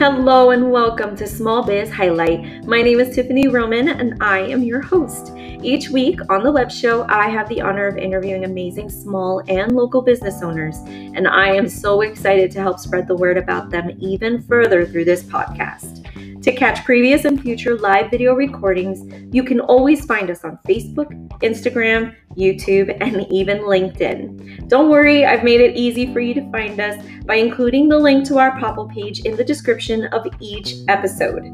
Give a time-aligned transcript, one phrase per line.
[0.00, 2.64] Hello and welcome to Small Biz Highlight.
[2.64, 5.30] My name is Tiffany Roman and I am your host.
[5.36, 9.72] Each week on the web show, I have the honor of interviewing amazing small and
[9.72, 13.90] local business owners, and I am so excited to help spread the word about them
[13.98, 15.99] even further through this podcast.
[16.42, 21.10] To catch previous and future live video recordings, you can always find us on Facebook,
[21.40, 24.66] Instagram, YouTube, and even LinkedIn.
[24.66, 28.26] Don't worry, I've made it easy for you to find us by including the link
[28.28, 31.44] to our Popl page in the description of each episode.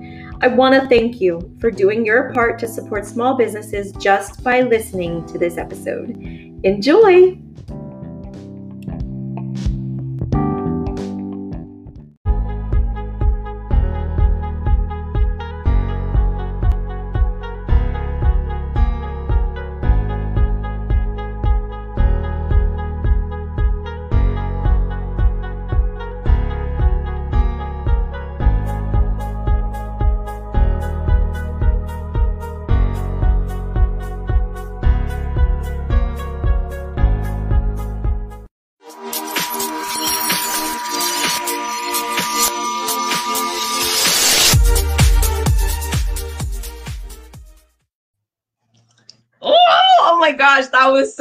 [0.41, 4.61] I want to thank you for doing your part to support small businesses just by
[4.61, 6.11] listening to this episode.
[6.63, 7.37] Enjoy!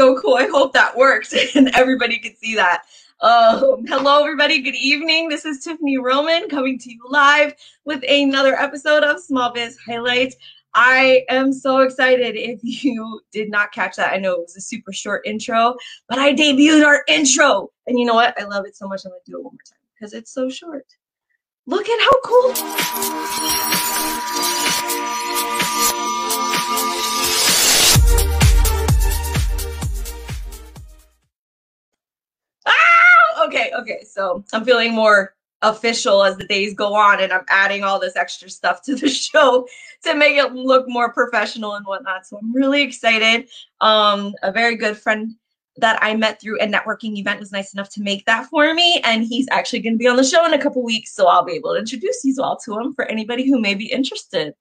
[0.06, 0.36] So cool.
[0.36, 2.84] I hope that worked and everybody could see that.
[3.22, 4.61] Um, hello, everybody.
[4.61, 5.30] Good evening.
[5.30, 10.36] This is Tiffany Roman coming to you live with another episode of Small Biz Highlights.
[10.76, 12.36] I am so excited.
[12.36, 15.73] If you did not catch that, I know it was a super short intro,
[16.08, 17.72] but I debuted our intro.
[17.88, 18.39] And you know what?
[18.39, 19.06] I love it so much.
[19.06, 20.86] I'm going to do it one more time because it's so short.
[21.66, 23.14] Look at how cool.
[34.54, 38.50] I'm feeling more official as the days go on, and I'm adding all this extra
[38.50, 39.67] stuff to the show
[40.04, 42.26] to make it look more professional and whatnot.
[42.26, 43.49] So I'm really excited.
[43.82, 45.36] Um, a very good friend
[45.77, 49.02] that I met through a networking event was nice enough to make that for me.
[49.04, 51.14] And he's actually going to be on the show in a couple weeks.
[51.14, 53.92] So I'll be able to introduce you all to him for anybody who may be
[53.92, 54.54] interested.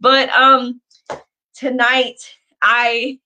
[0.00, 0.80] But um,
[1.54, 2.16] tonight,
[2.62, 3.18] I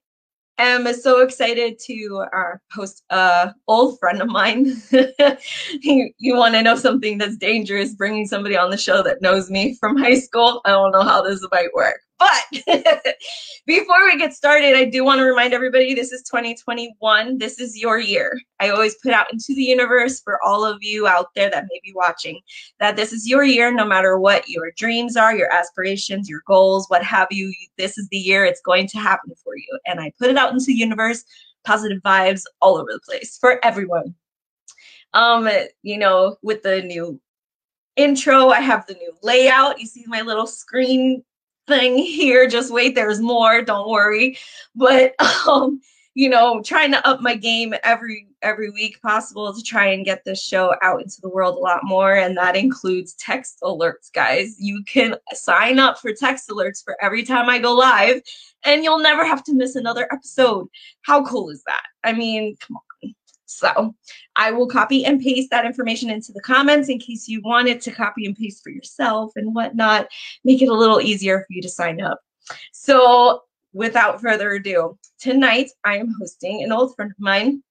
[0.58, 4.76] am so excited to uh, host a old friend of mine.
[4.90, 7.94] you, you want to know something that's dangerous?
[7.94, 10.60] Bringing somebody on the show that knows me from high school.
[10.64, 12.42] I don't know how this might work, but
[13.66, 17.38] before we get started, I do want to remind everybody this is 2021.
[17.38, 18.40] This is your year.
[18.60, 21.80] I always put out into the universe for all of you out there that may
[21.84, 22.40] be watching
[22.80, 26.86] that this is your year, no matter what your dreams are, your aspirations, your goals,
[26.88, 27.52] what have you.
[27.76, 29.78] This is the year it's going to happen for you.
[29.86, 31.24] And I put it out into the universe,
[31.64, 34.14] positive vibes all over the place for everyone.
[35.12, 35.48] Um,
[35.82, 37.20] you know, with the new
[37.96, 39.80] intro, I have the new layout.
[39.80, 41.22] You see my little screen
[41.66, 42.48] thing here.
[42.48, 43.62] Just wait, there's more.
[43.62, 44.38] Don't worry.
[44.74, 45.14] But
[45.48, 45.80] um,
[46.14, 50.24] you know, trying to up my game every every week possible to try and get
[50.24, 52.14] this show out into the world a lot more.
[52.14, 54.56] And that includes text alerts, guys.
[54.58, 58.22] You can sign up for text alerts for every time I go live,
[58.64, 60.68] and you'll never have to miss another episode.
[61.02, 61.82] How cool is that?
[62.02, 62.85] I mean, come on.
[63.46, 63.94] So
[64.34, 67.92] I will copy and paste that information into the comments in case you wanted to
[67.92, 70.08] copy and paste for yourself and whatnot.
[70.44, 72.20] Make it a little easier for you to sign up.
[72.72, 73.42] So
[73.72, 77.62] without further ado, tonight I am hosting an old friend of mine.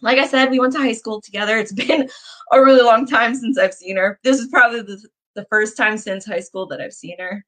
[0.00, 1.58] Like I said, we went to high school together.
[1.58, 2.08] It's been
[2.52, 4.18] a really long time since I've seen her.
[4.22, 5.02] This is probably the,
[5.34, 7.44] the first time since high school that I've seen her.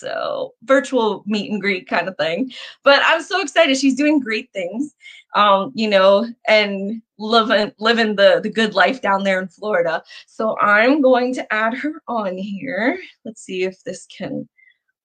[0.00, 2.52] So virtual meet and greet kind of thing.
[2.82, 3.76] But I'm so excited.
[3.76, 4.94] She's doing great things,
[5.34, 10.02] um, you know, and living living the the good life down there in Florida.
[10.26, 12.98] So I'm going to add her on here.
[13.24, 14.48] Let's see if this can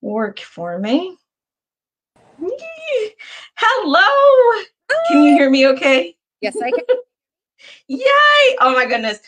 [0.01, 1.17] work for me.
[3.55, 4.63] Hello.
[5.09, 6.15] Can you hear me okay?
[6.41, 6.85] Yes, I can.
[7.87, 8.55] Yay!
[8.61, 9.19] Oh my goodness.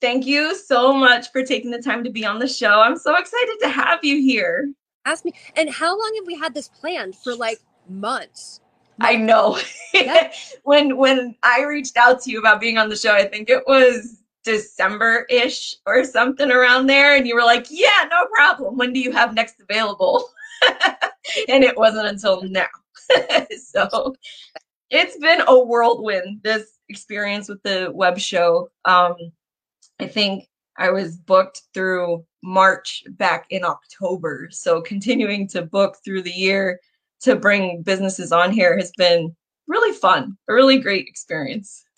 [0.00, 2.80] Thank you so much for taking the time to be on the show.
[2.80, 4.72] I'm so excited to have you here
[5.08, 5.32] ask me.
[5.56, 7.16] And how long have we had this planned?
[7.16, 8.60] For like months.
[9.00, 9.58] I know.
[9.94, 10.32] Yeah.
[10.64, 13.64] when when I reached out to you about being on the show, I think it
[13.66, 18.76] was December-ish or something around there, and you were like, "Yeah, no problem.
[18.76, 20.28] When do you have next available?"
[21.48, 22.66] and it wasn't until now.
[23.58, 24.14] so
[24.90, 28.70] it's been a whirlwind this experience with the web show.
[28.84, 29.16] Um,
[30.00, 34.48] I think I was booked through March back in October.
[34.50, 36.80] So continuing to book through the year
[37.20, 39.34] to bring businesses on here has been
[39.66, 41.84] really fun, a really great experience.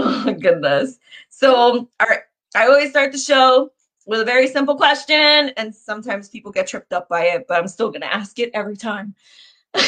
[0.00, 0.96] Oh goodness.
[1.28, 2.22] So um, our
[2.54, 3.72] I always start the show
[4.06, 7.66] with a very simple question, and sometimes people get tripped up by it, but I'm
[7.66, 9.16] still going to ask it every time.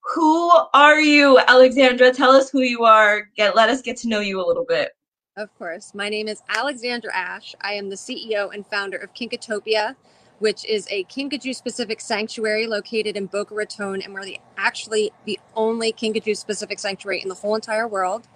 [0.00, 2.12] who are you, Alexandra?
[2.12, 3.28] Tell us who you are.
[3.36, 4.95] Get let us get to know you a little bit.
[5.36, 5.92] Of course.
[5.94, 7.54] My name is Alexandra Ash.
[7.60, 9.94] I am the CEO and founder of Kinkatopia,
[10.38, 15.38] which is a Kinkajou specific sanctuary located in Boca Raton, and we're the, actually the
[15.54, 18.26] only Kinkajou specific sanctuary in the whole entire world.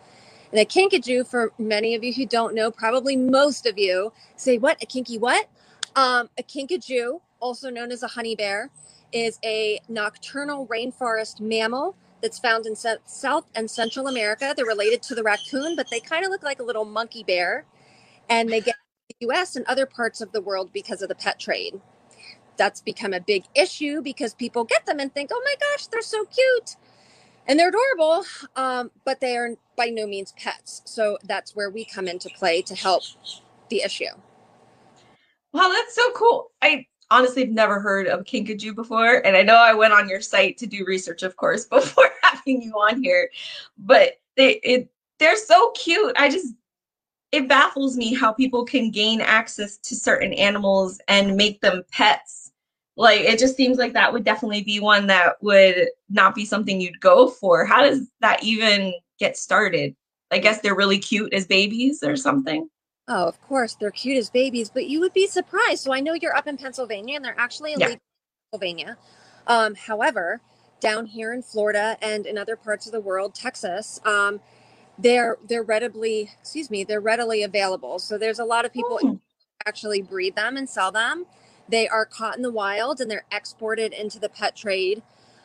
[0.52, 4.58] And a Kinkajou, for many of you who don't know, probably most of you say,
[4.58, 4.76] What?
[4.82, 5.48] A kinky what?
[5.96, 8.68] Um, a Kinkajou, also known as a honey bear,
[9.10, 14.54] is a nocturnal rainforest mammal that's found in South and Central America.
[14.56, 17.66] They're related to the raccoon, but they kind of look like a little monkey bear.
[18.28, 18.76] And they get
[19.20, 21.80] the US and other parts of the world because of the pet trade.
[22.56, 26.02] That's become a big issue because people get them and think, oh my gosh, they're
[26.02, 26.76] so cute.
[27.48, 28.24] And they're adorable,
[28.56, 30.82] um, but they are by no means pets.
[30.86, 33.04] So that's where we come into play to help
[33.70, 34.06] the issue.
[35.52, 36.52] Wow, that's so cool.
[36.62, 39.24] I honestly have never heard of Kinkajou before.
[39.26, 42.62] And I know I went on your site to do research, of course, before having
[42.62, 43.30] you on here.
[43.78, 46.14] But they it they're so cute.
[46.18, 46.54] I just
[47.32, 52.52] it baffles me how people can gain access to certain animals and make them pets.
[52.96, 56.80] Like it just seems like that would definitely be one that would not be something
[56.80, 57.64] you'd go for.
[57.64, 59.94] How does that even get started?
[60.32, 62.68] I guess they're really cute as babies or something.
[63.12, 65.82] Oh, of course, they're cute as babies, but you would be surprised.
[65.82, 67.94] So I know you're up in Pennsylvania, and they're actually illegal yeah.
[67.94, 68.00] in
[68.52, 68.96] Pennsylvania.
[69.48, 70.40] Um, however,
[70.80, 74.40] down here in Florida and in other parts of the world, Texas, um,
[74.96, 77.98] they're they're readily, excuse me, they're readily available.
[77.98, 79.20] So there's a lot of people oh.
[79.66, 81.26] actually breed them and sell them.
[81.68, 85.02] They are caught in the wild and they're exported into the pet trade.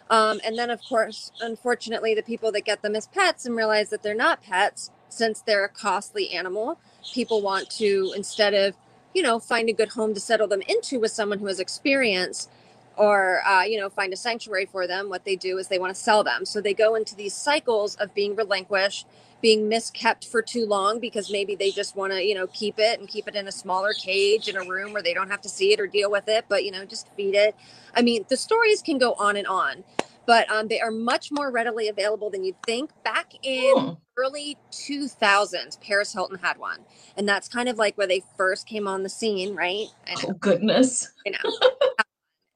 [0.10, 3.90] Um, and then, of course, unfortunately, the people that get them as pets and realize
[3.90, 6.80] that they're not pets, since they're a costly animal,
[7.14, 8.76] people want to instead of
[9.14, 12.50] you know find a good home to settle them into with someone who has experience
[12.98, 15.96] or uh, you know find a sanctuary for them what they do is they want
[15.96, 16.46] to sell them.
[16.46, 19.08] So they go into these cycles of being relinquished
[19.42, 23.00] being miskept for too long because maybe they just want to you know keep it
[23.00, 25.50] and keep it in a smaller cage in a room where they don't have to
[25.50, 27.56] see it or deal with it but you know just feed it.
[27.94, 29.84] I mean the stories can go on and on
[30.25, 32.92] but um, they are much more readily available than you'd think.
[33.04, 36.80] Back in early 2000s, Paris Hilton had one,
[37.18, 39.88] and that's kind of like where they first came on the scene, right?
[40.24, 41.12] Oh goodness!
[41.25, 41.69] You know,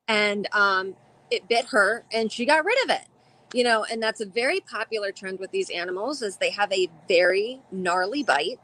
[0.08, 0.96] and um,
[1.32, 3.06] it bit her, and she got rid of it.
[3.54, 6.88] You know, and that's a very popular trend with these animals is they have a
[7.08, 8.60] very gnarly bite,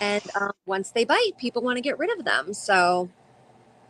[0.00, 2.54] and um, once they bite, people want to get rid of them.
[2.54, 3.08] So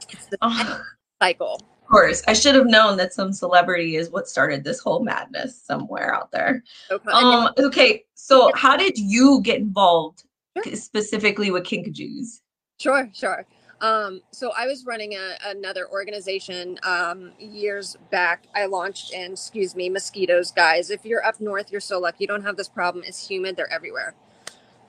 [0.08, 0.82] it's the oh.
[1.22, 1.60] cycle
[1.90, 2.22] course.
[2.28, 6.30] I should have known that some celebrity is what started this whole madness somewhere out
[6.30, 6.62] there.
[6.90, 7.10] Okay.
[7.10, 10.24] Um, okay, so how did you get involved
[10.56, 10.76] sure.
[10.76, 12.40] specifically with Kinkajous?
[12.78, 13.46] Sure, sure.
[13.82, 18.44] Um, so I was running a, another organization um, years back.
[18.54, 20.90] I launched and excuse me, mosquitoes, guys.
[20.90, 22.18] If you're up north, you're so lucky.
[22.20, 23.04] You don't have this problem.
[23.06, 23.56] It's humid.
[23.56, 24.14] They're everywhere.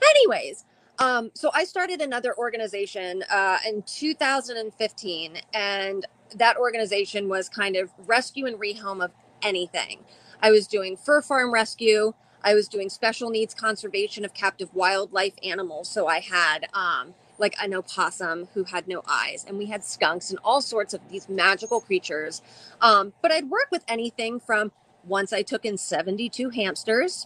[0.04, 0.66] Anyways,
[1.02, 6.06] um, so I started another organization uh, in 2015, and
[6.36, 9.10] that organization was kind of rescue and rehome of
[9.42, 10.06] anything.
[10.44, 12.14] I was doing fur farm rescue.
[12.44, 15.90] I was doing special needs conservation of captive wildlife animals.
[15.90, 20.30] So I had um, like an opossum who had no eyes, and we had skunks
[20.30, 22.44] and all sorts of these magical creatures.
[22.80, 24.72] Um, but I'd work with anything from
[25.04, 27.26] once I took in 72 hamsters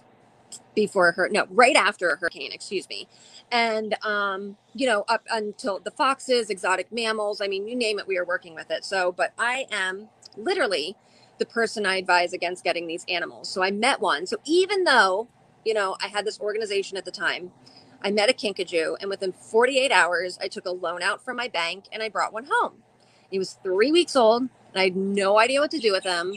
[0.75, 3.07] before her no right after a hurricane excuse me.
[3.51, 8.07] And um you know up until the foxes exotic mammals i mean you name it
[8.07, 8.85] we are working with it.
[8.85, 10.95] So but i am literally
[11.39, 13.49] the person i advise against getting these animals.
[13.49, 14.25] So i met one.
[14.27, 15.27] So even though
[15.65, 17.51] you know i had this organization at the time
[18.03, 21.47] i met a kinkajou and within 48 hours i took a loan out from my
[21.47, 22.83] bank and i brought one home.
[23.31, 26.33] He was three weeks old and i had no idea what to do with them.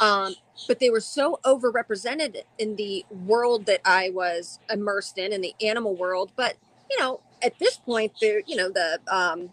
[0.00, 0.34] um,
[0.68, 5.54] but they were so overrepresented in the world that I was immersed in, in the
[5.62, 6.32] animal world.
[6.36, 6.56] But
[6.90, 9.50] you know, at this point, they're you know the um,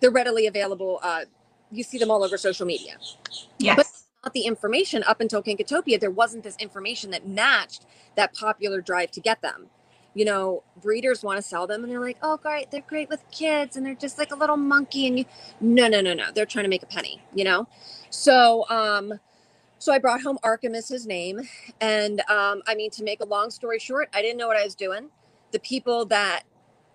[0.00, 1.00] they're readily available.
[1.02, 1.22] Uh,
[1.72, 2.96] you see them all over social media.
[3.58, 3.76] Yes.
[3.76, 3.86] But
[4.24, 9.10] not the information up until Kinkatopia, there wasn't this information that matched that popular drive
[9.12, 9.68] to get them.
[10.16, 13.22] You know, breeders want to sell them and they're like, oh, great, they're great with
[13.30, 15.06] kids and they're just like a little monkey.
[15.06, 15.26] And you,
[15.60, 17.68] no, no, no, no, they're trying to make a penny, you know?
[18.08, 19.20] So, um,
[19.78, 21.42] so I brought home Arkham as his name.
[21.82, 24.64] And um, I mean, to make a long story short, I didn't know what I
[24.64, 25.10] was doing.
[25.52, 26.44] The people that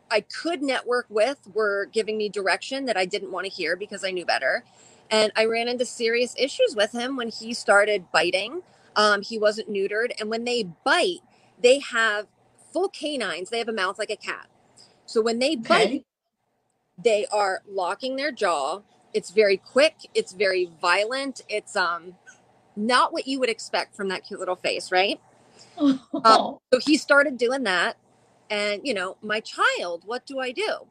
[0.10, 4.04] I could network with were giving me direction that I didn't want to hear because
[4.04, 4.64] I knew better.
[5.12, 8.64] And I ran into serious issues with him when he started biting.
[8.96, 10.12] Um, he wasn't neutered.
[10.20, 11.20] And when they bite,
[11.62, 12.28] they have
[12.74, 14.48] full canines, they have a mouth like a cat.
[15.06, 16.06] So when they bite, Okay.
[16.98, 18.82] they are locking their jaw.
[19.14, 19.96] It's very quick.
[20.16, 21.42] It's very violent.
[21.50, 22.16] It's um
[22.76, 25.20] not what you would expect from that cute little face, right?
[26.26, 26.60] Oh.
[26.74, 27.98] So he started doing that.
[28.50, 30.88] And, you know, my child, what do I do?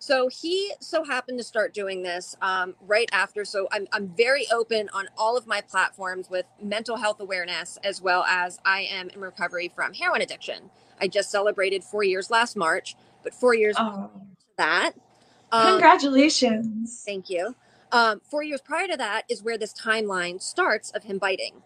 [0.00, 3.44] So he so happened to start doing this um, right after.
[3.44, 8.02] So I'm, I'm very open on all of my platforms with mental health awareness, as
[8.02, 10.70] well as I am in recovery from heroin addiction.
[11.00, 14.10] I just celebrated four years last March, but four years Oh.
[14.14, 14.92] to that.
[15.52, 17.02] um, Congratulations.
[17.06, 17.56] Thank you.
[17.92, 21.62] Um, four years prior to that is where this timeline starts of him biting.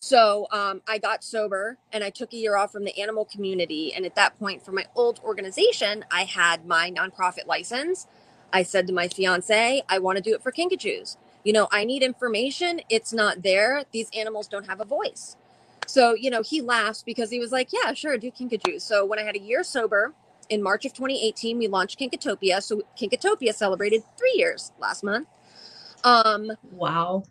[0.00, 3.92] So um, I got sober and I took a year off from the animal community.
[3.94, 8.06] And at that point, for my old organization, I had my nonprofit license.
[8.52, 11.16] I said to my fiance, I want to do it for Kinkajous.
[11.44, 12.80] You know, I need information.
[12.90, 13.84] It's not there.
[13.92, 15.36] These animals don't have a voice.
[15.86, 18.82] So, you know, he laughs because he was like, yeah, sure, do Kinkajous.
[18.82, 20.14] So when I had a year sober
[20.48, 22.62] in March of 2018, we launched Kinkatopia.
[22.62, 25.28] So Kinkatopia celebrated three years last month.
[26.04, 27.24] Um, Wow.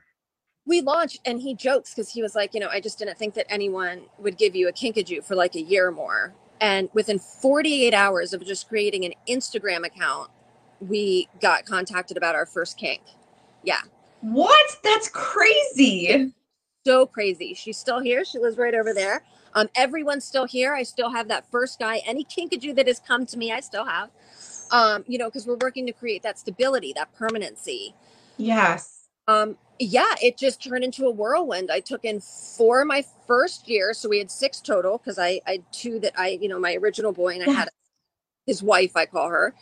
[0.66, 3.34] we launched and he jokes because he was like, you know, I just didn't think
[3.34, 6.34] that anyone would give you a kinkajou for like a year or more.
[6.62, 10.30] And within 48 hours of just creating an Instagram account,
[10.80, 13.02] we got contacted about our first kink.
[13.64, 13.82] Yeah.
[14.22, 14.78] What?
[14.84, 16.32] That's crazy.
[16.86, 17.54] So crazy.
[17.54, 18.26] She's still here.
[18.26, 19.24] She lives right over there.
[19.54, 20.74] Um, everyone's still here.
[20.74, 22.02] I still have that first guy.
[22.06, 24.10] Any kinkajou that has come to me, I still have.
[24.72, 27.94] Um, you know, because we're working to create that stability, that permanency.
[28.38, 29.08] Yes.
[29.28, 33.94] um yeah it just turned into a whirlwind i took in four my first year
[33.94, 36.74] so we had six total because i i had two that i you know my
[36.76, 37.70] original boy and i had
[38.48, 39.54] his wife i call her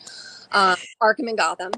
[0.54, 1.72] uh, arkham and gotham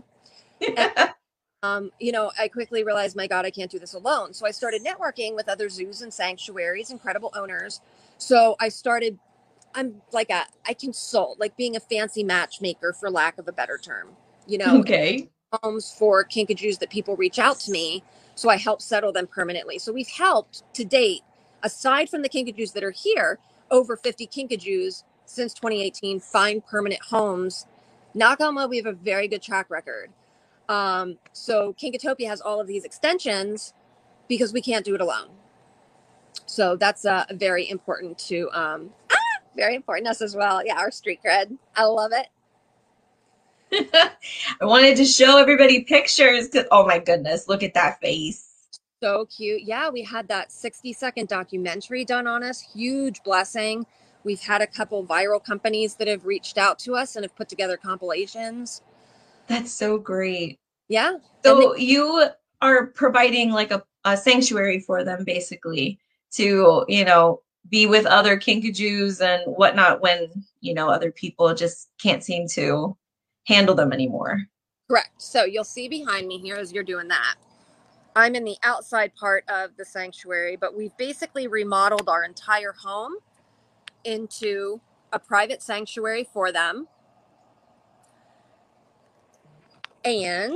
[1.63, 4.33] um you know i quickly realized my god i can't do this alone.
[4.33, 7.81] So i started networking with other zoos and sanctuaries incredible owners.
[8.17, 9.19] So i started
[9.75, 13.77] i'm like a i consult like being a fancy matchmaker for lack of a better
[13.77, 14.09] term
[14.47, 15.29] you know okay.
[15.63, 18.03] homes for kinkajous that people reach out to me
[18.35, 19.77] so i help settle them permanently.
[19.77, 21.21] So we've helped to date
[21.63, 23.37] aside from the kinkajous that are here
[23.69, 27.67] over 50 kinkajous since 2018 find permanent homes.
[28.13, 30.11] Knock on wood we have a very good track record
[30.71, 33.73] um, so kinkatopia has all of these extensions
[34.27, 35.29] because we can't do it alone
[36.45, 39.17] so that's uh, very important to um, ah,
[39.55, 42.27] very important to us as well yeah our street cred i love it
[44.61, 48.51] I wanted to show everybody pictures because, oh my goodness, look at that face.
[49.01, 49.63] So cute.
[49.63, 52.61] Yeah, we had that 60 second documentary done on us.
[52.73, 53.85] Huge blessing.
[54.23, 57.49] We've had a couple viral companies that have reached out to us and have put
[57.49, 58.81] together compilations.
[59.47, 60.59] That's so great.
[60.91, 61.19] Yeah.
[61.45, 62.25] So you
[62.61, 68.37] are providing like a, a sanctuary for them basically to, you know, be with other
[68.37, 70.27] kinkajous and whatnot when,
[70.59, 72.97] you know, other people just can't seem to
[73.47, 74.41] handle them anymore.
[74.89, 75.21] Correct.
[75.21, 77.35] So you'll see behind me here as you're doing that.
[78.13, 83.13] I'm in the outside part of the sanctuary, but we've basically remodeled our entire home
[84.03, 84.81] into
[85.13, 86.89] a private sanctuary for them.
[90.05, 90.55] And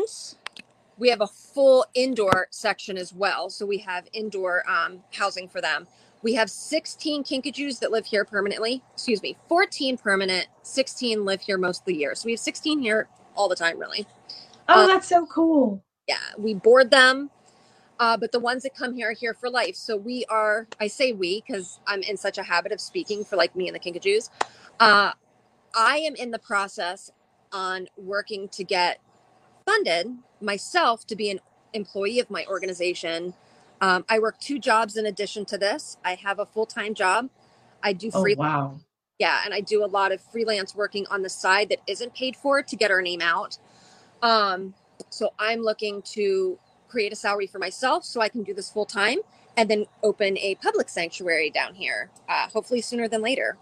[0.97, 3.49] we have a full indoor section as well.
[3.49, 5.87] So we have indoor um, housing for them.
[6.23, 8.83] We have 16 kinkajous that live here permanently.
[8.93, 12.15] Excuse me, 14 permanent, 16 live here most of the year.
[12.15, 14.07] So we have 16 here all the time, really
[14.69, 15.83] Oh, Uh, that's so cool.
[16.07, 17.31] yeah, we board them.
[17.99, 19.75] Uh, but the ones that come here are here for life.
[19.75, 23.37] So we are, I say we because I'm in such a habit of speaking for
[23.37, 24.29] like me and the Kinkajous.
[24.79, 25.13] Uh,
[25.75, 27.11] I am in the process
[27.53, 28.99] on working to get
[29.65, 31.39] funded myself to be an
[31.73, 33.33] employee of my organization.
[33.81, 35.97] Um, I work two jobs in addition to this.
[36.05, 37.29] I have a full time job.
[37.83, 38.79] I do Oh, free, wow.
[39.19, 42.35] yeah, and I do a lot of freelance working on the side that isn't paid
[42.35, 43.57] for to get our name out.
[44.21, 44.73] Um,
[45.09, 46.57] so I'm looking to
[46.87, 49.19] create a salary for myself so I can do this full time
[49.57, 53.57] and then open a public sanctuary down here, uh, hopefully sooner than later.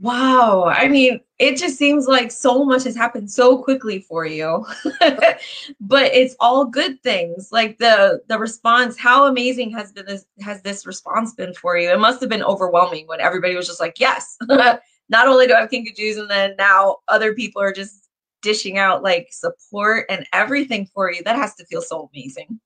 [0.00, 0.64] Wow.
[0.64, 4.66] I mean, it just seems like so much has happened so quickly for you.
[5.80, 7.50] but it's all good things.
[7.50, 11.90] Like the the response, how amazing has been this has this response been for you?
[11.90, 14.36] It must have been overwhelming when everybody was just like, "Yes."
[15.08, 18.08] Not only do I have kinkajous and then now other people are just
[18.42, 21.22] dishing out like support and everything for you.
[21.24, 22.60] That has to feel so amazing.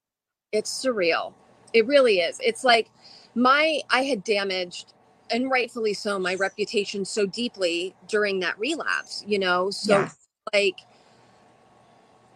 [0.52, 1.34] It's surreal.
[1.72, 2.38] It really is.
[2.42, 2.90] It's like
[3.34, 4.94] my, I had damaged,
[5.30, 9.70] and rightfully so, my reputation so deeply during that relapse, you know?
[9.70, 10.16] So, Yes.
[10.52, 10.80] like,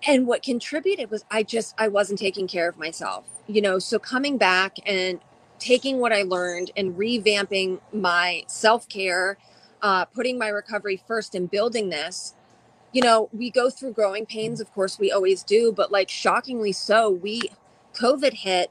[0.07, 3.79] and what contributed was I just, I wasn't taking care of myself, you know?
[3.79, 5.21] So coming back and
[5.59, 9.39] taking what I learned and revamping my self care,
[9.83, 12.35] uh, putting my recovery first and building this,
[12.93, 14.61] you know, we go through growing pains.
[14.61, 17.43] Of course, we always do, but like shockingly so, we
[17.95, 18.71] COVID hit.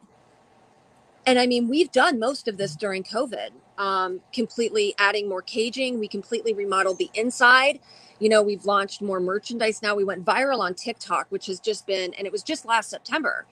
[1.26, 6.00] And I mean, we've done most of this during COVID, um, completely adding more caging.
[6.00, 7.80] We completely remodeled the inside.
[8.20, 9.96] You know, we've launched more merchandise now.
[9.96, 13.46] We went viral on TikTok, which has just been, and it was just last September.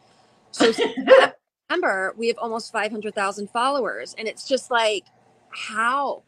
[0.52, 0.72] So
[1.72, 4.16] September, we have almost 500,000 followers.
[4.18, 5.06] And it's just like,
[5.50, 6.24] how?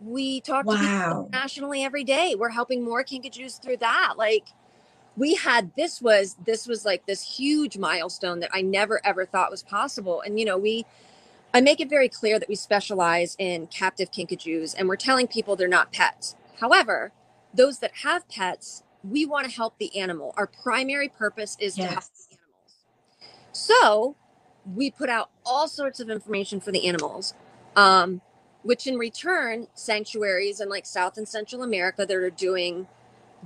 [0.00, 0.74] We talk wow.
[0.74, 2.34] to people nationally every day.
[2.38, 4.14] We're helping more kinkajous through that.
[4.16, 4.44] Like,
[5.16, 9.50] we had this was this was like this huge milestone that I never ever thought
[9.50, 10.20] was possible.
[10.20, 10.86] And you know, we
[11.54, 15.56] I make it very clear that we specialize in captive kinkajous and we're telling people
[15.56, 16.36] they're not pets.
[16.60, 17.12] However,
[17.54, 20.34] those that have pets, we want to help the animal.
[20.36, 21.86] Our primary purpose is yes.
[21.86, 22.76] to help the animals.
[23.52, 24.16] So
[24.74, 27.34] we put out all sorts of information for the animals.
[27.76, 28.20] Um,
[28.68, 32.86] which in return, sanctuaries in like South and Central America that are doing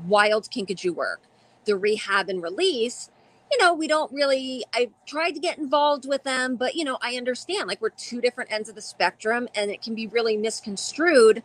[0.06, 1.20] wild kinkajou work,
[1.64, 3.10] the rehab and release,
[3.52, 6.98] you know, we don't really, I tried to get involved with them, but, you know,
[7.02, 10.36] I understand like we're two different ends of the spectrum and it can be really
[10.36, 11.42] misconstrued,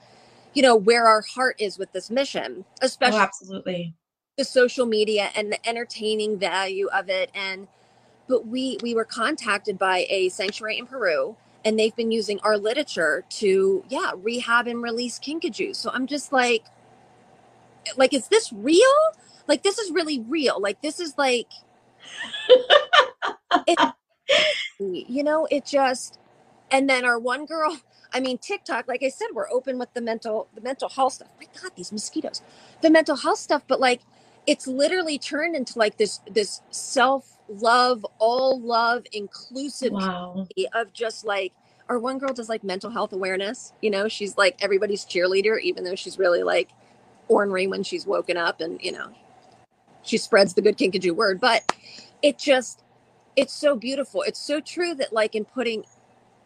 [0.54, 3.94] you know, where our heart is with this mission, oh, especially oh, absolutely.
[4.38, 7.30] the social media and the entertaining value of it.
[7.36, 7.68] And,
[8.30, 11.36] but we, we were contacted by a sanctuary in Peru
[11.66, 15.76] and they've been using our literature to yeah rehab and release kinkajou.
[15.76, 16.64] So i'm just like
[17.96, 18.82] like is this real?
[19.48, 20.60] Like this is really real.
[20.60, 21.48] Like this is like
[23.68, 23.94] it,
[24.80, 26.20] you know it just
[26.72, 27.78] and then our one girl
[28.14, 31.30] i mean tiktok like i said we're open with the mental the mental health stuff
[31.40, 32.42] my god these mosquitoes
[32.82, 34.02] the mental health stuff but like
[34.46, 40.48] it's literally turned into like this this self love, all love, inclusive wow.
[40.74, 41.54] of just like
[41.90, 43.74] our one girl does like mental health awareness.
[43.82, 46.70] You know, she's like everybody's cheerleader, even though she's really like
[47.27, 49.10] ornery when she's woken up and, you know,
[50.03, 51.40] she spreads the good kinkajou word.
[51.40, 51.72] But
[52.22, 52.84] it just
[53.36, 54.24] it's so beautiful.
[54.24, 55.84] It's so true that like in putting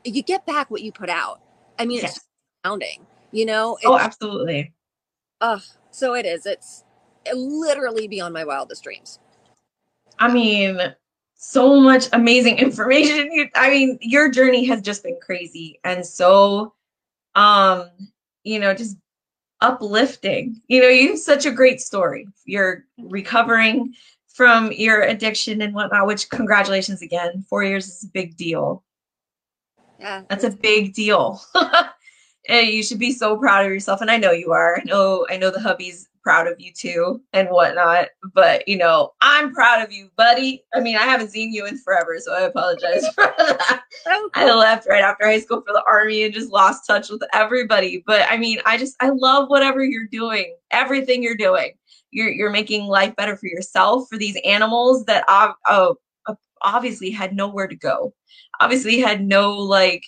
[0.03, 1.41] you get back what you put out.
[1.79, 2.17] I mean, yes.
[2.17, 2.25] it's
[2.63, 3.77] astounding, you know?
[3.85, 4.73] oh, absolutely.
[5.39, 5.61] Ugh.
[5.91, 6.45] So it is.
[6.45, 6.83] It's
[7.33, 9.19] literally beyond my wildest dreams.
[10.19, 10.79] I mean,
[11.35, 13.49] so much amazing information.
[13.55, 16.73] I mean, your journey has just been crazy and so
[17.35, 17.89] um,
[18.43, 18.97] you know, just
[19.61, 20.61] uplifting.
[20.67, 22.27] You know, you have such a great story.
[22.45, 23.93] You're recovering
[24.33, 27.45] from your addiction and whatnot, which congratulations again.
[27.49, 28.83] Four years is a big deal.
[29.99, 30.23] Yeah.
[30.29, 31.41] That's a big deal.
[32.49, 34.01] you should be so proud of yourself.
[34.01, 34.79] And I know you are.
[34.79, 38.09] I know I know the hubby's proud of you too and whatnot.
[38.33, 40.63] But you know, I'm proud of you, buddy.
[40.73, 43.81] I mean, I haven't seen you in forever, so I apologize for that.
[44.07, 44.29] Oh.
[44.33, 48.03] I left right after high school for the army and just lost touch with everybody.
[48.05, 51.73] But I mean, I just I love whatever you're doing, everything you're doing.
[52.11, 55.93] You're you're making life better for yourself, for these animals that uh,
[56.61, 58.13] obviously had nowhere to go,
[58.59, 60.03] obviously had no like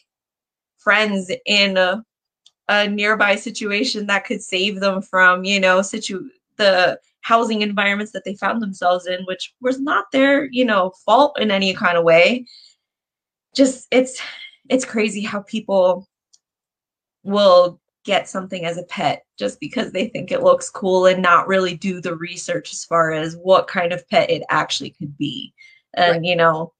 [0.77, 1.77] friends in.
[1.77, 2.01] Uh,
[2.69, 8.23] a nearby situation that could save them from, you know, situ the housing environments that
[8.25, 12.03] they found themselves in, which was not their, you know, fault in any kind of
[12.03, 12.45] way.
[13.55, 14.21] Just it's
[14.69, 16.07] it's crazy how people
[17.23, 21.47] will get something as a pet just because they think it looks cool and not
[21.47, 25.53] really do the research as far as what kind of pet it actually could be.
[25.93, 26.23] And right.
[26.23, 26.73] you know,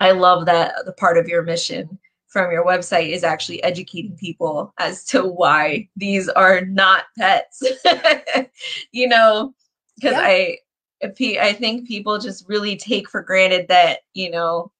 [0.00, 4.74] I love that the part of your mission from your website is actually educating people
[4.78, 7.62] as to why these are not pets.
[8.92, 9.54] you know,
[9.96, 10.20] because yeah.
[10.20, 10.58] I
[11.02, 14.72] I think people just really take for granted that, you know,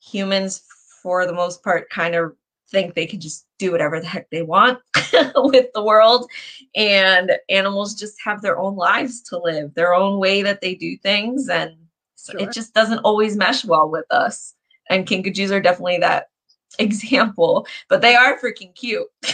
[0.00, 0.62] humans
[1.02, 2.34] for the most part kind of
[2.72, 4.80] think they can just do whatever the heck they want
[5.36, 6.28] with the world
[6.74, 10.96] and animals just have their own lives to live, their own way that they do
[10.96, 11.76] things and
[12.18, 12.40] sure.
[12.40, 14.54] it just doesn't always mesh well with us.
[14.90, 16.30] And kinkajous are definitely that
[16.78, 19.06] example, but they are freaking cute.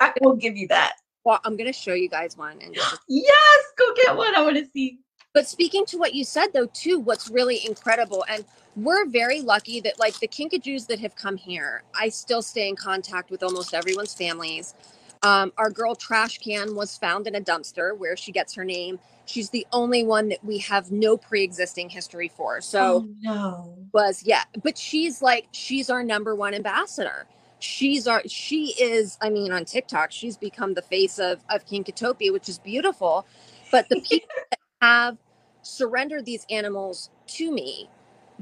[0.00, 0.94] I will give you that.
[1.24, 3.00] Well, I'm gonna show you guys one and just...
[3.08, 4.34] yes, go get one.
[4.34, 5.00] I want to see.
[5.38, 9.80] But speaking to what you said though, too, what's really incredible, and we're very lucky
[9.82, 13.72] that like the kinkajous that have come here, I still stay in contact with almost
[13.72, 14.74] everyone's families.
[15.22, 18.98] Um, our girl Trash Can was found in a dumpster where she gets her name.
[19.26, 22.60] She's the only one that we have no pre-existing history for.
[22.60, 23.76] So oh, no.
[23.92, 27.28] was yeah, but she's like she's our number one ambassador.
[27.60, 32.32] She's our she is I mean on TikTok she's become the face of of Kinkatopia,
[32.32, 33.24] which is beautiful.
[33.70, 35.16] But the people that have
[35.68, 37.88] surrendered these animals to me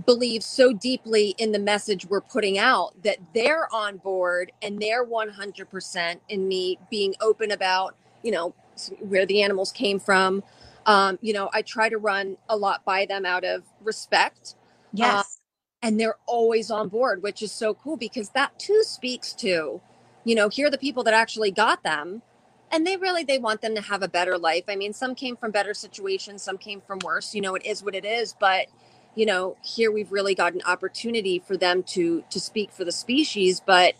[0.04, 5.06] believe so deeply in the message we're putting out that they're on board and they're
[5.06, 8.54] 100% in me being open about, you know,
[9.00, 10.42] where the animals came from.
[10.84, 14.54] Um, you know, I try to run a lot by them out of respect.
[15.00, 15.38] Uh, yes.
[15.82, 19.80] And they're always on board, which is so cool because that too speaks to,
[20.24, 22.22] you know, here are the people that actually got them
[22.72, 24.64] and they really they want them to have a better life.
[24.68, 27.82] I mean some came from better situations some came from worse you know it is
[27.82, 28.66] what it is but
[29.14, 32.92] you know here we've really got an opportunity for them to to speak for the
[32.92, 33.94] species but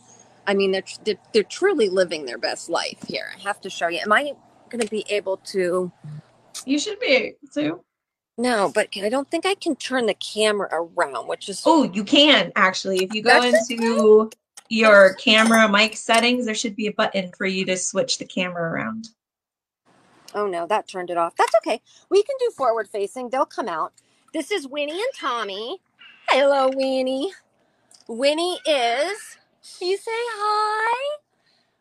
[0.47, 3.33] i mean they're they're, they're truly living their best life here.
[3.37, 3.99] I have to show you.
[3.99, 4.33] Am i
[4.69, 5.93] going to be able to
[6.65, 7.81] you should be able to
[8.39, 12.05] no but i don't think i can turn the camera around which is oh you
[12.05, 13.05] can actually.
[13.05, 14.31] If you go into
[14.69, 18.71] your camera mic settings, there should be a button for you to switch the camera
[18.71, 19.09] around.
[20.35, 21.37] Oh no, that turned it off.
[21.37, 21.81] That's okay.
[22.11, 23.31] We can do forward facing.
[23.31, 23.93] They'll come out.
[24.33, 25.81] This is Winnie and Tommy.
[26.29, 27.33] Hello, Winnie.
[28.09, 29.39] Winnie is.
[29.81, 31.19] You say hi.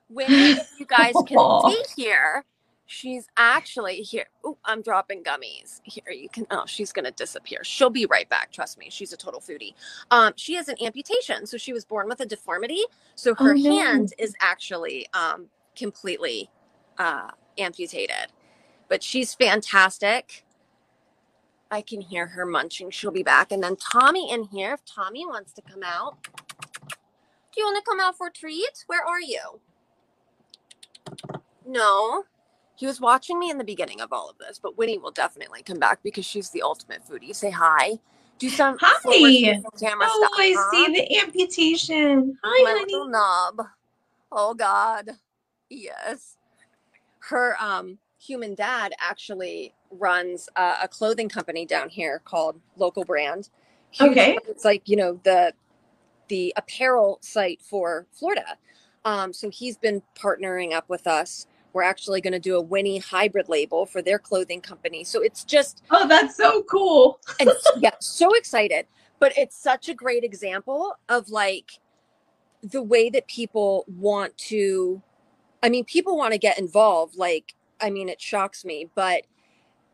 [0.10, 2.43] Winnie, you guys can see here,
[2.88, 4.26] She's actually here.
[4.43, 5.82] Oh, I'm dropping gummies.
[5.84, 6.45] Here you can.
[6.52, 7.63] Oh, she's gonna disappear.
[7.63, 8.52] She'll be right back.
[8.52, 8.89] Trust me.
[8.91, 9.74] She's a total foodie.
[10.12, 12.84] Um, she has an amputation, so she was born with a deformity.
[13.15, 13.80] So her oh, no.
[13.80, 16.50] hand is actually um completely
[17.00, 18.32] uh amputated.
[18.88, 20.45] But she's fantastic.
[21.71, 22.91] I can hear her munching.
[22.91, 23.52] She'll be back.
[23.52, 24.74] And then Tommy in here.
[24.74, 28.84] If Tommy wants to come out, do you want to come out for a treat?
[28.86, 29.60] Where are you?
[31.65, 32.26] No.
[32.76, 35.64] He was watching me in the beginning of all of this, but Winnie will definitely
[35.64, 37.34] come back because she's the ultimate foodie.
[37.34, 38.00] Say hi.
[38.38, 39.00] Do some hi.
[39.80, 40.72] Camera oh, stuff, I huh?
[40.72, 42.38] see the amputation.
[42.44, 42.92] Hi, My honey.
[42.92, 43.62] little knob.
[44.32, 45.12] Oh God.
[45.70, 46.38] Yes.
[47.20, 53.50] Her um human dad actually runs uh, a clothing company down here called Local Brand.
[53.92, 54.38] Huge, okay.
[54.50, 55.54] It's like you know the
[56.28, 58.58] the apparel site for Florida.
[59.06, 62.98] Um, so he's been partnering up with us we're actually going to do a Winnie
[62.98, 65.04] hybrid label for their clothing company.
[65.04, 67.20] So it's just Oh, that's so cool.
[67.40, 68.88] and yeah, so excited.
[69.20, 71.80] But it's such a great example of like
[72.64, 75.02] the way that people want to
[75.62, 79.24] I mean, people want to get involved like I mean, it shocks me, but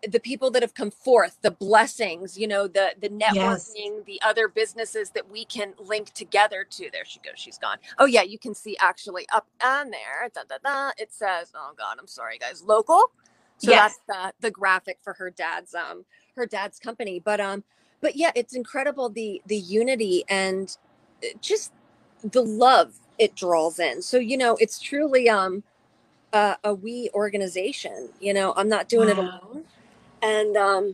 [0.08, 4.06] the people that have come forth the blessings you know the the networking yes.
[4.06, 8.06] the other businesses that we can link together to there she goes she's gone oh
[8.06, 11.98] yeah you can see actually up on there da, da, da, it says oh god
[12.00, 13.12] i'm sorry guys local
[13.58, 14.00] so yes.
[14.08, 16.04] that's the the graphic for her dad's um
[16.36, 17.64] her dad's company but um
[18.02, 20.78] but yeah it's incredible the the unity and
[21.24, 21.72] uh, just
[22.24, 25.64] the love it draws in so you know it's truly um
[26.34, 29.12] uh, a we organization you know i'm not doing wow.
[29.12, 29.66] it alone
[30.22, 30.94] and um,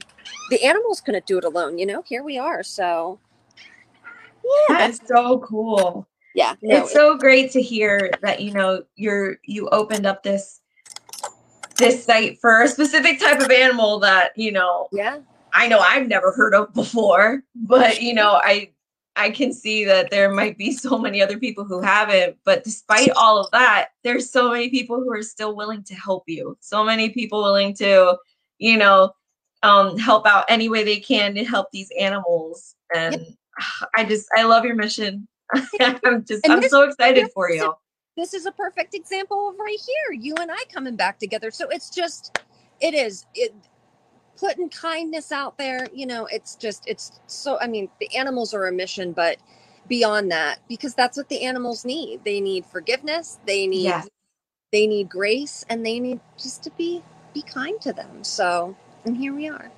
[0.50, 1.78] the animals couldn't do it alone.
[1.78, 2.64] You know, here we are.
[2.64, 3.20] So
[4.44, 6.08] yeah, that's so cool.
[6.36, 10.62] Yeah, no, it's so great to hear that you know you're you opened up this
[11.78, 14.88] this site for a specific type of animal that you know.
[14.92, 15.20] Yeah,
[15.54, 18.72] I know I've never heard of before, but you know I
[19.18, 22.38] I can see that there might be so many other people who haven't.
[22.46, 26.24] But despite all of that, there's so many people who are still willing to help
[26.28, 26.56] you.
[26.62, 28.16] So many people willing to,
[28.60, 29.14] you know,
[29.64, 32.76] um, help out any way they can to help these animals.
[32.94, 33.90] And yep.
[33.96, 35.28] I just, I love your mission.
[35.80, 37.74] I'm just, and I'm this, so excited for you.
[38.16, 40.20] this is a perfect example of right here.
[40.20, 41.52] You and I coming back together.
[41.52, 42.40] So it's just,
[42.82, 43.54] it is, it,
[44.38, 48.68] putting kindness out there, you know, it's just, it's so, I mean, the animals are
[48.68, 49.38] a mission, but
[49.88, 52.24] beyond that, because that's what the animals need.
[52.24, 53.40] They need forgiveness.
[53.46, 53.94] They need,
[54.72, 57.02] they need grace and they need just to be,
[57.38, 58.24] be kind to them.
[58.24, 59.70] So, and here we are.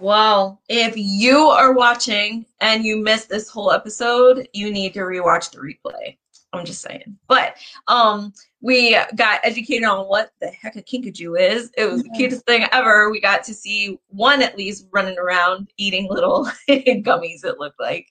[0.00, 5.52] Well, if you are watching and you missed this whole episode, you need to rewatch
[5.52, 6.16] the replay.
[6.52, 7.16] I'm just saying.
[7.28, 7.56] But
[7.88, 11.70] um we got educated on what the heck a kinkajou is.
[11.76, 13.10] It was the cutest thing ever.
[13.10, 18.08] We got to see one at least running around eating little gummies, it looked like.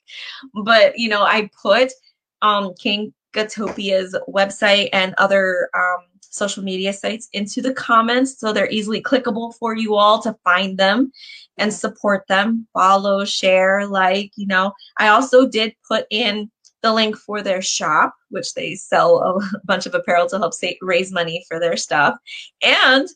[0.64, 1.92] But you know, I put
[2.40, 9.02] um Kinkatopia's website and other um social media sites into the comments so they're easily
[9.02, 11.12] clickable for you all to find them
[11.58, 12.66] and support them.
[12.72, 14.72] Follow share like you know.
[14.98, 16.50] I also did put in
[16.82, 20.76] the link for their shop which they sell a bunch of apparel to help say,
[20.82, 22.16] raise money for their stuff.
[22.62, 23.08] And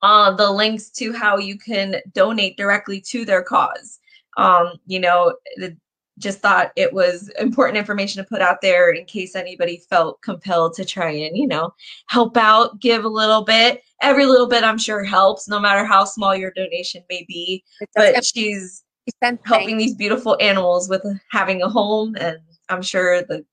[0.00, 3.98] uh, the links to how you can donate directly to their cause.
[4.36, 5.76] Um, you know the,
[6.18, 10.74] just thought it was important information to put out there in case anybody felt compelled
[10.74, 11.72] to try and you know
[12.08, 16.04] help out give a little bit every little bit i'm sure helps no matter how
[16.04, 18.84] small your donation may be but she's
[19.44, 23.44] helping these beautiful animals with having a home and i'm sure the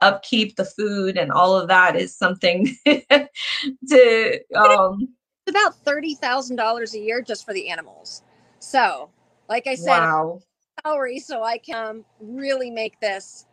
[0.00, 5.08] upkeep the food and all of that is something to um
[5.46, 8.22] it's about $30,000 a year just for the animals.
[8.60, 9.10] So,
[9.48, 10.40] like I said, wow.
[10.84, 13.46] Salary so I can really make this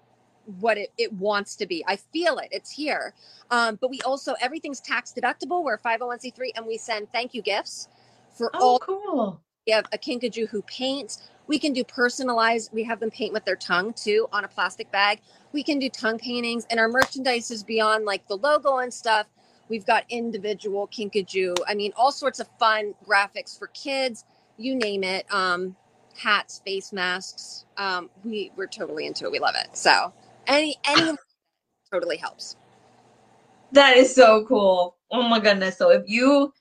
[0.60, 1.84] what it, it wants to be.
[1.88, 2.48] I feel it.
[2.52, 3.14] It's here.
[3.52, 5.64] Um, but we also everything's tax deductible.
[5.64, 7.88] We're 501c3 and we send thank you gifts
[8.36, 9.42] for oh, all cool.
[9.68, 11.30] We have a kinkajou who paints.
[11.46, 12.72] We can do personalized.
[12.74, 15.20] We have them paint with their tongue too on a plastic bag.
[15.52, 19.28] We can do tongue paintings, and our merchandise is beyond like the logo and stuff.
[19.68, 21.56] We've got individual kinkajou.
[21.68, 24.26] I mean, all sorts of fun graphics for kids.
[24.58, 25.32] You name it.
[25.32, 25.76] Um,
[26.20, 27.66] hats, face masks.
[27.78, 29.32] Um, we we're totally into it.
[29.32, 29.76] We love it.
[29.76, 30.14] So
[30.48, 31.16] any any
[31.92, 32.56] totally helps.
[33.72, 34.98] That is so cool.
[35.12, 35.78] Oh my goodness.
[35.78, 36.54] So if you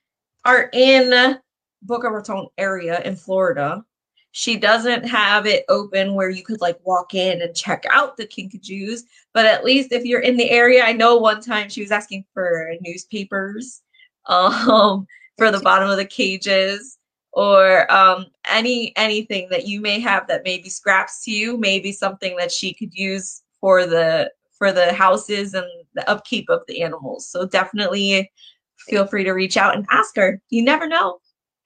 [0.44, 1.38] are in
[1.82, 3.84] Boca Raton area in Florida,
[4.32, 8.26] she doesn't have it open where you could like walk in and check out the
[8.26, 9.00] kinkajous.
[9.32, 12.24] But at least if you're in the area, I know one time she was asking
[12.32, 13.82] for newspapers
[14.26, 15.06] um,
[15.38, 16.97] for the bottom of the cages
[17.32, 22.36] or um, any anything that you may have that maybe scraps to you, maybe something
[22.36, 27.28] that she could use for the for the houses and the upkeep of the animals.
[27.28, 28.30] So definitely
[28.78, 30.40] feel free to reach out and ask her.
[30.50, 31.18] You never know.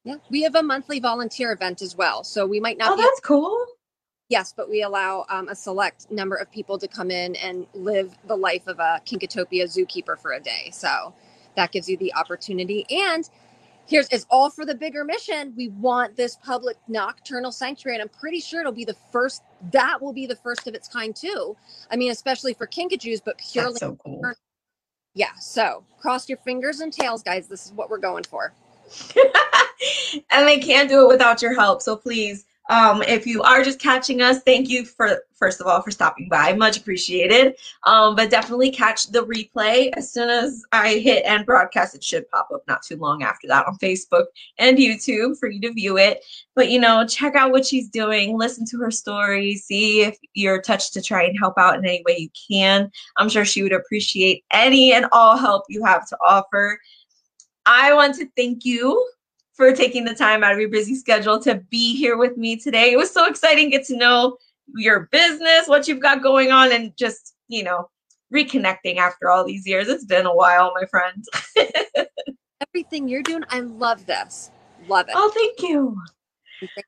[0.05, 2.25] Yeah, we have a monthly volunteer event as well.
[2.25, 2.93] So we might not.
[2.93, 3.65] Oh, that's cool.
[4.29, 8.17] Yes, but we allow um, a select number of people to come in and live
[8.27, 10.71] the life of a Kinkatopia zookeeper for a day.
[10.73, 11.15] So
[11.55, 12.87] that gives you the opportunity.
[12.91, 13.29] And
[13.87, 15.53] here's it's all for the bigger mission.
[15.57, 19.43] We want this public nocturnal sanctuary, and I'm pretty sure it'll be the first.
[19.73, 21.57] That will be the first of its kind too.
[21.91, 23.73] I mean, especially for kinkajous, but purely.
[23.73, 24.23] That's so cool.
[25.15, 25.35] Yeah.
[25.41, 27.47] So cross your fingers and tails, guys.
[27.47, 28.55] This is what we're going for.
[30.31, 31.83] and they can't do it without your help.
[31.83, 35.83] So please, um, if you are just catching us, thank you for first of all
[35.83, 36.55] for stopping by.
[36.55, 37.55] Much appreciated.
[37.85, 41.95] Um, but definitely catch the replay as soon as I hit end broadcast.
[41.95, 44.25] It should pop up not too long after that on Facebook
[44.57, 46.25] and YouTube for you to view it.
[46.55, 50.63] But you know, check out what she's doing, listen to her story, see if you're
[50.63, 52.91] touched to try and help out in any way you can.
[53.19, 56.81] I'm sure she would appreciate any and all help you have to offer.
[57.67, 59.13] I want to thank you
[59.55, 62.93] for taking the time out of your busy schedule to be here with me today.
[62.93, 64.39] It was so exciting get to know
[64.75, 67.89] your business, what you've got going on, and just, you know,
[68.33, 69.89] reconnecting after all these years.
[69.89, 71.25] It's been a while, my friend.
[72.69, 74.51] Everything you're doing, I love this.
[74.89, 75.15] Love it.
[75.17, 75.97] Oh, thank you.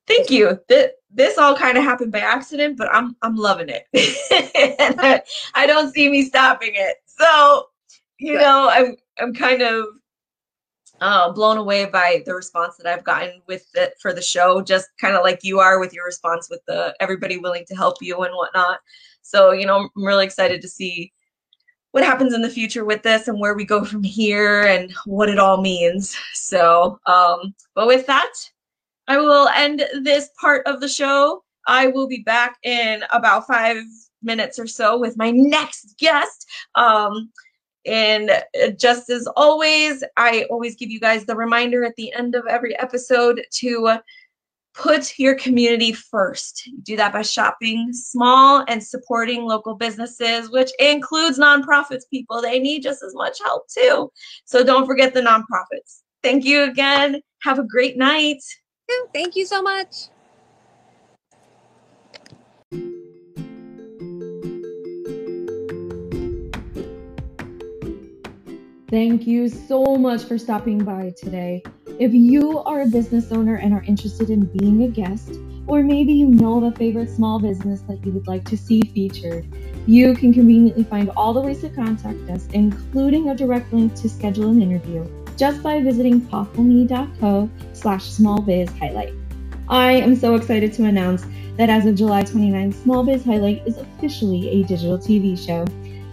[0.07, 0.59] Thank you.
[0.69, 3.87] This, this all kind of happened by accident, but I'm I'm loving it.
[4.79, 5.23] and I,
[5.55, 6.97] I don't see me stopping it.
[7.07, 7.67] So,
[8.19, 9.87] you know, I'm I'm kind of
[11.05, 14.89] uh, blown away by the response that I've gotten with it for the show, just
[14.99, 18.23] kind of like you are with your response with the everybody willing to help you
[18.23, 18.79] and whatnot.
[19.21, 21.13] So, you know, I'm really excited to see
[21.91, 25.29] what happens in the future with this and where we go from here and what
[25.29, 26.17] it all means.
[26.33, 28.33] So, um, but with that,
[29.07, 31.45] I will end this part of the show.
[31.69, 33.77] I will be back in about five
[34.23, 36.47] minutes or so with my next guest.
[36.77, 37.31] Um,
[37.87, 42.35] and uh, just as always, I always give you guys the reminder at the end
[42.35, 43.99] of every episode to
[44.75, 46.69] put your community first.
[46.83, 52.43] Do that by shopping small and supporting local businesses, which includes nonprofits, people.
[52.43, 54.11] They need just as much help too.
[54.45, 56.01] So don't forget the nonprofits.
[56.23, 57.21] Thank you again.
[57.43, 58.43] Have a great night.
[59.13, 60.09] Thank you so much.
[68.89, 71.63] Thank you so much for stopping by today.
[71.99, 76.13] If you are a business owner and are interested in being a guest, or maybe
[76.13, 79.47] you know of a favorite small business that you would like to see featured,
[79.87, 84.09] you can conveniently find all the ways to contact us, including a direct link to
[84.09, 85.07] schedule an interview,
[85.39, 89.19] just by visiting poplme.co slash smallbizhighlight.
[89.67, 91.25] I am so excited to announce
[91.57, 95.65] that as of July 29th, Small Biz Highlight is officially a digital TV show.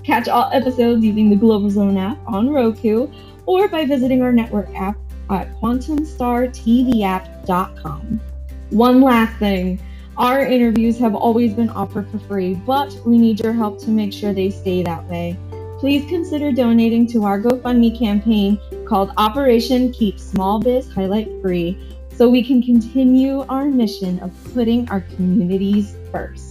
[0.03, 3.07] Catch all episodes using the Global Zone app on Roku
[3.45, 4.97] or by visiting our network app
[5.29, 8.21] at quantumstartvapp.com.
[8.69, 9.81] One last thing.
[10.17, 14.11] Our interviews have always been offered for free, but we need your help to make
[14.13, 15.37] sure they stay that way.
[15.79, 22.29] Please consider donating to our GoFundMe campaign called Operation Keep Small Biz Highlight Free so
[22.29, 26.50] we can continue our mission of putting our communities first.